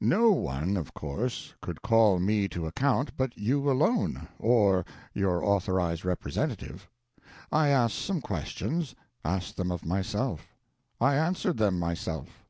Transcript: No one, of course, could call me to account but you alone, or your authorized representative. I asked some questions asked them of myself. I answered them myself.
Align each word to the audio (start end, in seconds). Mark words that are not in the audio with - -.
No 0.00 0.32
one, 0.32 0.76
of 0.76 0.92
course, 0.94 1.54
could 1.62 1.80
call 1.80 2.18
me 2.18 2.48
to 2.48 2.66
account 2.66 3.16
but 3.16 3.38
you 3.38 3.70
alone, 3.70 4.26
or 4.36 4.84
your 5.14 5.44
authorized 5.44 6.04
representative. 6.04 6.88
I 7.52 7.68
asked 7.68 8.00
some 8.04 8.20
questions 8.20 8.96
asked 9.24 9.56
them 9.56 9.70
of 9.70 9.86
myself. 9.86 10.48
I 11.00 11.14
answered 11.14 11.58
them 11.58 11.78
myself. 11.78 12.44